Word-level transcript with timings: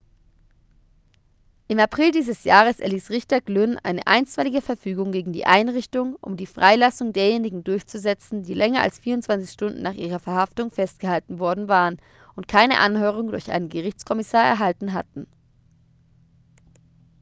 im 1.67 1.77
april 1.79 2.09
dieses 2.11 2.43
jahres 2.43 2.79
erließ 2.79 3.11
richter 3.11 3.39
glynn 3.39 3.77
eine 3.83 4.07
einstweilige 4.07 4.63
verfügung 4.63 5.11
gegen 5.11 5.31
die 5.31 5.45
einrichtung 5.45 6.15
um 6.21 6.37
die 6.37 6.47
freilassung 6.47 7.13
derjenigen 7.13 7.63
durchzusetzen 7.63 8.41
die 8.41 8.55
länger 8.55 8.81
als 8.81 8.97
24 8.97 9.51
stunden 9.51 9.83
nach 9.83 9.93
ihrer 9.93 10.17
verhaftung 10.17 10.71
festgehalten 10.71 11.37
worden 11.37 11.67
waren 11.67 11.97
und 12.35 12.47
keine 12.47 12.79
anhörung 12.79 13.27
durch 13.27 13.51
einen 13.51 13.69
gerichtskommissar 13.69 14.43
erhalten 14.43 14.93
hatten 14.93 15.27